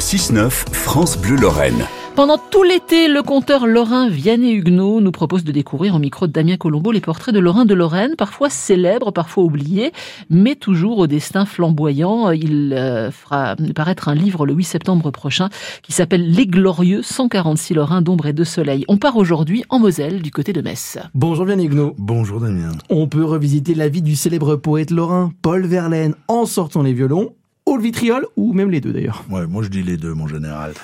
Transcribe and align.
6-9, 0.00 0.50
France 0.72 1.18
Bleu 1.18 1.36
Lorraine. 1.36 1.86
Pendant 2.16 2.38
tout 2.38 2.62
l'été, 2.62 3.06
le 3.06 3.22
conteur 3.22 3.66
lorrain 3.66 4.08
Vianney 4.08 4.52
Huguenot 4.52 5.00
nous 5.00 5.12
propose 5.12 5.44
de 5.44 5.52
découvrir 5.52 5.94
au 5.94 5.98
micro 5.98 6.26
de 6.26 6.32
Damien 6.32 6.56
Colombo 6.56 6.90
les 6.90 7.00
portraits 7.00 7.34
de 7.34 7.38
Lorrain 7.38 7.66
de 7.66 7.74
Lorraine, 7.74 8.16
parfois 8.16 8.50
célèbres, 8.50 9.10
parfois 9.10 9.44
oubliés, 9.44 9.92
mais 10.28 10.54
toujours 10.56 10.98
au 10.98 11.06
destin 11.06 11.44
flamboyant. 11.44 12.30
Il 12.30 12.72
euh, 12.72 13.10
fera 13.10 13.56
paraître 13.74 14.08
un 14.08 14.14
livre 14.14 14.44
le 14.44 14.54
8 14.54 14.64
septembre 14.64 15.10
prochain 15.10 15.50
qui 15.82 15.92
s'appelle 15.92 16.30
Les 16.30 16.46
Glorieux 16.46 17.02
146 17.02 17.74
Lorrains 17.74 18.02
d'ombre 18.02 18.26
et 18.26 18.32
de 18.32 18.44
soleil. 18.44 18.84
On 18.88 18.96
part 18.96 19.16
aujourd'hui 19.16 19.64
en 19.68 19.78
Moselle, 19.78 20.22
du 20.22 20.30
côté 20.30 20.52
de 20.52 20.62
Metz. 20.62 20.98
Bonjour 21.14 21.44
Vianney 21.44 21.66
Huguenot. 21.66 21.94
Bonjour 21.98 22.40
Damien. 22.40 22.72
On 22.88 23.06
peut 23.06 23.24
revisiter 23.24 23.74
la 23.74 23.88
vie 23.88 24.02
du 24.02 24.16
célèbre 24.16 24.56
poète 24.56 24.90
lorrain 24.90 25.32
Paul 25.42 25.66
Verlaine 25.66 26.14
en 26.26 26.46
sortant 26.46 26.82
les 26.82 26.94
violons 26.94 27.34
le 27.80 27.86
vitriol, 27.86 28.26
ou 28.36 28.52
même 28.52 28.70
les 28.70 28.80
deux 28.80 28.92
d'ailleurs. 28.92 29.24
Moi 29.28 29.62
je 29.62 29.68
dis 29.68 29.82
les 29.82 29.96
deux, 29.96 30.14
mon 30.14 30.28
général. 30.28 30.74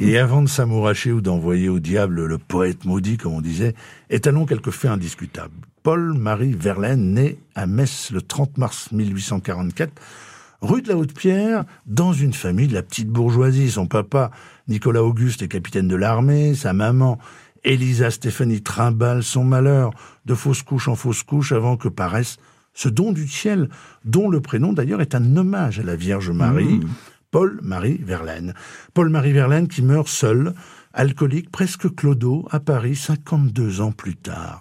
Et 0.00 0.18
avant 0.18 0.40
de 0.40 0.48
s'amouracher 0.48 1.12
ou 1.12 1.20
d'envoyer 1.20 1.68
au 1.68 1.80
diable 1.80 2.24
le 2.24 2.38
poète 2.38 2.84
maudit, 2.84 3.16
comme 3.16 3.34
on 3.34 3.40
disait, 3.40 3.74
étalons 4.08 4.46
quelques 4.46 4.70
faits 4.70 4.92
indiscutables. 4.92 5.54
Paul-Marie 5.82 6.54
Verlaine, 6.58 7.12
né 7.12 7.38
à 7.54 7.66
Metz 7.66 8.10
le 8.12 8.22
30 8.22 8.56
mars 8.56 8.90
1844, 8.92 9.92
rue 10.62 10.80
de 10.80 10.88
la 10.88 10.96
Haute-Pierre, 10.96 11.64
dans 11.86 12.12
une 12.12 12.32
famille 12.32 12.68
de 12.68 12.74
la 12.74 12.82
petite 12.82 13.08
bourgeoisie. 13.08 13.70
Son 13.70 13.86
papa, 13.86 14.30
Nicolas 14.68 15.02
Auguste, 15.02 15.42
est 15.42 15.48
capitaine 15.48 15.88
de 15.88 15.96
l'armée, 15.96 16.54
sa 16.54 16.72
maman, 16.72 17.18
Elisa 17.64 18.10
Stéphanie 18.10 18.62
trimballe 18.62 19.22
son 19.22 19.44
malheur 19.44 19.90
de 20.24 20.34
fausse 20.34 20.62
couche 20.62 20.88
en 20.88 20.94
fausse 20.94 21.22
couche 21.22 21.52
avant 21.52 21.76
que 21.76 21.88
paraisse 21.88 22.38
ce 22.74 22.88
don 22.88 23.12
du 23.12 23.26
ciel, 23.26 23.68
dont 24.04 24.28
le 24.28 24.40
prénom 24.40 24.72
d'ailleurs 24.72 25.00
est 25.00 25.14
un 25.14 25.36
hommage 25.36 25.78
à 25.78 25.82
la 25.82 25.96
Vierge 25.96 26.30
Marie, 26.30 26.78
mmh. 26.78 26.88
Paul-Marie 27.30 28.00
Verlaine. 28.04 28.54
Paul-Marie 28.92 29.32
Verlaine 29.32 29.68
qui 29.68 29.82
meurt 29.82 30.08
seul, 30.08 30.54
alcoolique, 30.92 31.50
presque 31.50 31.92
clodo, 31.94 32.46
à 32.50 32.60
Paris 32.60 32.96
52 32.96 33.80
ans 33.80 33.92
plus 33.92 34.16
tard. 34.16 34.60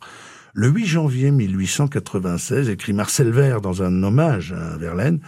Le 0.53 0.69
8 0.69 0.85
janvier 0.85 1.31
1896, 1.31 2.69
écrit 2.69 2.93
Marcel 2.93 3.31
Vert 3.31 3.61
dans 3.61 3.81
un 3.81 4.03
hommage 4.03 4.53
à 4.53 4.77
Verlaine, 4.77 5.19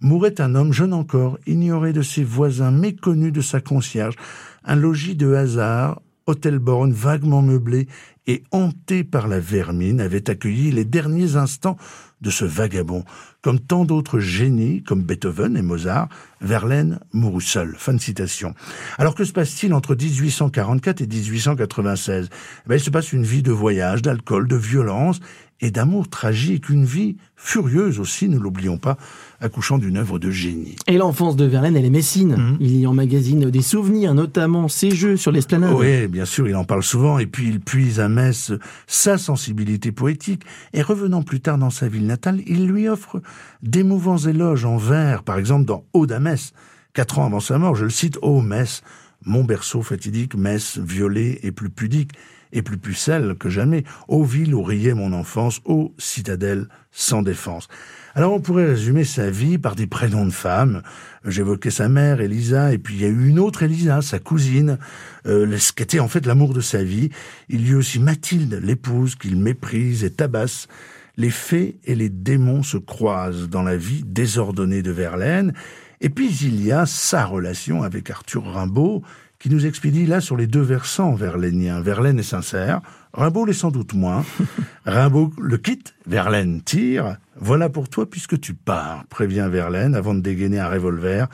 mourait 0.00 0.40
un 0.40 0.54
homme 0.54 0.72
jeune 0.72 0.92
encore, 0.92 1.38
ignoré 1.46 1.92
de 1.92 2.02
ses 2.02 2.24
voisins, 2.24 2.72
méconnu 2.72 3.30
de 3.32 3.40
sa 3.40 3.60
concierge, 3.60 4.16
un 4.64 4.76
logis 4.76 5.14
de 5.14 5.32
hasard, 5.34 6.00
hôtel 6.26 6.58
Borne 6.58 6.92
vaguement 6.92 7.42
meublé 7.42 7.88
et 8.26 8.44
hanté 8.52 9.02
par 9.02 9.26
la 9.26 9.40
vermine, 9.40 10.00
avait 10.00 10.30
accueilli 10.30 10.70
les 10.70 10.84
derniers 10.84 11.36
instants 11.36 11.76
de 12.20 12.30
ce 12.30 12.44
vagabond. 12.44 13.04
Comme 13.42 13.58
tant 13.58 13.84
d'autres 13.84 14.20
génies, 14.20 14.84
comme 14.84 15.02
Beethoven 15.02 15.56
et 15.56 15.62
Mozart, 15.62 16.08
Verlaine 16.40 17.00
mourut 17.12 17.42
seul. 17.42 17.74
Fin 17.76 17.94
de 17.94 18.00
citation. 18.00 18.54
Alors 18.98 19.16
que 19.16 19.24
se 19.24 19.32
passe-t-il 19.32 19.74
entre 19.74 19.96
1844 19.96 21.00
et 21.00 21.06
1896 21.06 22.28
eh 22.32 22.68
ben, 22.68 22.76
Il 22.76 22.80
se 22.80 22.90
passe 22.90 23.12
une 23.12 23.24
vie 23.24 23.42
de 23.42 23.52
voyage, 23.52 24.02
d'alcool, 24.02 24.46
de 24.46 24.56
violence 24.56 25.18
et 25.62 25.70
d'amour 25.70 26.08
tragique, 26.08 26.68
une 26.68 26.84
vie 26.84 27.16
furieuse 27.36 28.00
aussi, 28.00 28.28
ne 28.28 28.38
l'oublions 28.38 28.78
pas, 28.78 28.98
accouchant 29.40 29.78
d'une 29.78 29.96
œuvre 29.96 30.18
de 30.18 30.30
génie. 30.30 30.74
Et 30.88 30.98
l'enfance 30.98 31.36
de 31.36 31.44
Verlaine, 31.44 31.76
elle 31.76 31.84
est 31.84 31.90
messine. 31.90 32.34
Mhm. 32.36 32.56
Il 32.60 32.76
y 32.76 32.86
emmagasine 32.86 33.48
des 33.48 33.62
souvenirs, 33.62 34.12
notamment 34.12 34.68
ses 34.68 34.90
jeux 34.90 35.16
sur 35.16 35.30
l'esplanade. 35.30 35.72
Oui, 35.74 36.08
bien 36.08 36.24
sûr, 36.24 36.48
il 36.48 36.56
en 36.56 36.64
parle 36.64 36.82
souvent, 36.82 37.18
et 37.18 37.26
puis 37.26 37.46
il 37.46 37.60
puise 37.60 38.00
à 38.00 38.08
Metz 38.08 38.52
sa 38.88 39.18
sensibilité 39.18 39.92
poétique, 39.92 40.42
et 40.74 40.82
revenant 40.82 41.22
plus 41.22 41.40
tard 41.40 41.58
dans 41.58 41.70
sa 41.70 41.88
ville 41.88 42.06
natale, 42.06 42.40
il 42.46 42.66
lui 42.66 42.88
offre 42.88 43.22
d'émouvants 43.62 44.18
éloges 44.18 44.64
en 44.64 44.76
vers, 44.76 45.22
par 45.22 45.38
exemple 45.38 45.64
dans 45.64 45.84
Ode 45.92 46.10
à 46.10 46.18
Metz, 46.18 46.52
quatre 46.92 47.20
ans 47.20 47.26
avant 47.26 47.40
sa 47.40 47.56
mort, 47.58 47.76
je 47.76 47.84
le 47.84 47.90
cite, 47.90 48.18
Ô 48.20 48.40
Metz, 48.40 48.82
mon 49.24 49.44
berceau 49.44 49.82
fatidique, 49.82 50.34
Metz, 50.34 50.78
violet 50.78 51.38
et 51.44 51.52
plus 51.52 51.70
pudique, 51.70 52.12
et 52.52 52.62
plus 52.62 52.78
pucelle 52.78 53.34
que 53.38 53.48
jamais, 53.48 53.84
ô 54.08 54.24
ville 54.24 54.54
où 54.54 54.62
riait 54.62 54.94
mon 54.94 55.12
enfance, 55.12 55.60
ô 55.64 55.94
citadelle 55.98 56.68
sans 56.90 57.22
défense. 57.22 57.68
Alors 58.14 58.34
on 58.34 58.40
pourrait 58.40 58.66
résumer 58.66 59.04
sa 59.04 59.30
vie 59.30 59.56
par 59.56 59.74
des 59.74 59.86
prénoms 59.86 60.26
de 60.26 60.32
femmes. 60.32 60.82
J'évoquais 61.24 61.70
sa 61.70 61.88
mère, 61.88 62.20
Elisa, 62.20 62.72
et 62.72 62.78
puis 62.78 62.94
il 62.94 63.00
y 63.00 63.04
a 63.04 63.08
eu 63.08 63.28
une 63.28 63.38
autre 63.38 63.62
Elisa, 63.62 64.02
sa 64.02 64.18
cousine, 64.18 64.78
euh, 65.26 65.56
ce 65.56 65.72
qui 65.72 65.82
était 65.82 66.00
en 66.00 66.08
fait 66.08 66.26
l'amour 66.26 66.52
de 66.52 66.60
sa 66.60 66.84
vie. 66.84 67.08
Il 67.48 67.66
y 67.66 67.70
a 67.70 67.72
eu 67.72 67.76
aussi 67.76 67.98
Mathilde, 67.98 68.60
l'épouse 68.62 69.14
qu'il 69.14 69.36
méprise 69.36 70.04
et 70.04 70.10
tabasse. 70.10 70.68
Les 71.16 71.30
fées 71.30 71.78
et 71.84 71.94
les 71.94 72.08
démons 72.08 72.62
se 72.62 72.78
croisent 72.78 73.48
dans 73.48 73.62
la 73.62 73.76
vie 73.76 74.02
désordonnée 74.04 74.82
de 74.82 74.90
Verlaine. 74.90 75.52
Et 76.00 76.08
puis 76.08 76.30
il 76.42 76.64
y 76.64 76.72
a 76.72 76.84
sa 76.84 77.24
relation 77.24 77.82
avec 77.82 78.10
Arthur 78.10 78.44
Rimbaud, 78.44 79.02
qui 79.42 79.50
nous 79.50 79.66
expédie 79.66 80.06
là 80.06 80.20
sur 80.20 80.36
les 80.36 80.46
deux 80.46 80.60
versants 80.60 81.14
verlainiens. 81.14 81.80
Verlaine 81.80 82.20
est 82.20 82.22
sincère, 82.22 82.80
Rimbaud 83.12 83.44
l'est 83.44 83.52
sans 83.52 83.72
doute 83.72 83.92
moins. 83.92 84.24
Rimbaud 84.86 85.32
le 85.36 85.58
quitte, 85.58 85.94
Verlaine 86.06 86.62
tire. 86.62 87.16
Voilà 87.40 87.68
pour 87.68 87.88
toi 87.88 88.08
puisque 88.08 88.38
tu 88.38 88.54
pars, 88.54 89.04
prévient 89.10 89.48
Verlaine 89.50 89.96
avant 89.96 90.14
de 90.14 90.20
dégainer 90.20 90.60
un 90.60 90.68
revolver. 90.68 91.26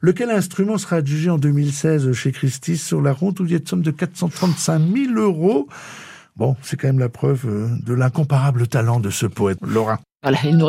Lequel 0.00 0.30
instrument 0.30 0.78
sera 0.78 0.96
adjugé 0.96 1.30
en 1.30 1.38
2016 1.38 2.12
chez 2.12 2.32
Christie 2.32 2.76
sur 2.76 3.00
la 3.00 3.12
route 3.12 3.38
où 3.38 3.44
il 3.44 3.52
y 3.52 3.54
a 3.54 3.60
de 3.60 3.68
somme 3.68 3.82
de 3.82 3.92
435 3.92 4.82
000 4.92 5.12
euros? 5.14 5.68
Bon, 6.36 6.56
c'est 6.60 6.76
quand 6.76 6.88
même 6.88 6.98
la 6.98 7.08
preuve 7.08 7.46
euh, 7.46 7.68
de 7.86 7.94
l'incomparable 7.94 8.66
talent 8.66 8.98
de 8.98 9.10
ce 9.10 9.26
poète 9.26 9.58
lorrain. 9.62 10.00
Voilà, 10.24 10.38
il 10.44 10.56
nous 10.56 10.62